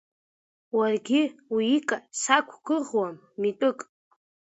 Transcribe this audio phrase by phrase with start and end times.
[0.77, 1.21] Уаргьы
[1.53, 3.79] уика сақәгәыӷуам митәык.